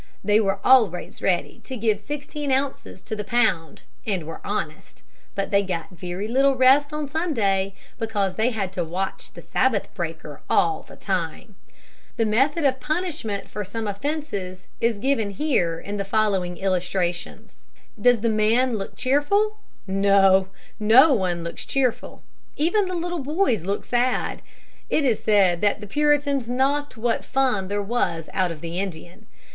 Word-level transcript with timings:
They 0.23 0.39
were 0.39 0.57
always 0.63 1.21
ready 1.21 1.61
to 1.63 1.77
give 1.77 1.99
sixteen 1.99 2.51
ounces 2.51 3.03
to 3.03 3.15
the 3.15 3.23
pound, 3.23 3.83
and 4.03 4.23
were 4.25 4.41
honest, 4.43 5.03
but 5.35 5.51
they 5.51 5.61
got 5.61 5.91
very 5.91 6.27
little 6.27 6.55
rest 6.55 6.91
on 6.91 7.05
Sunday, 7.05 7.75
because 7.99 8.33
they 8.33 8.49
had 8.49 8.73
to 8.73 8.83
watch 8.83 9.31
the 9.33 9.43
Sabbath 9.43 9.93
breaker 9.93 10.41
all 10.49 10.81
the 10.81 10.95
time. 10.95 11.53
[Illustration: 12.17 12.31
PURITAN 12.31 12.33
SNORE 12.33 12.41
ARRESTER.] 12.41 12.57
The 12.57 12.63
method 12.63 12.65
of 12.67 12.79
punishment 12.79 13.47
for 13.51 13.63
some 13.63 13.87
offences 13.87 14.67
is 14.79 14.97
given 14.97 15.29
here. 15.29 15.81
[Illustration: 15.81 15.97
METHODS 16.55 16.87
OF 16.87 16.91
PUNISHMENT.] 16.91 17.49
Does 18.01 18.19
the 18.21 18.29
man 18.29 18.77
look 18.79 18.95
cheerful? 18.95 19.57
No. 19.85 20.47
No 20.79 21.13
one 21.13 21.43
looks 21.43 21.63
cheerful. 21.63 22.23
Even 22.55 22.87
the 22.87 22.95
little 22.95 23.19
boys 23.19 23.65
look 23.67 23.85
sad. 23.85 24.41
It 24.89 25.05
is 25.05 25.21
said 25.23 25.61
that 25.61 25.79
the 25.79 25.85
Puritans 25.85 26.49
knocked 26.49 26.97
what 26.97 27.23
fun 27.23 27.67
there 27.67 27.83
was 27.83 28.29
out 28.33 28.49
of 28.49 28.61
the 28.61 28.79
Indian. 28.79 29.27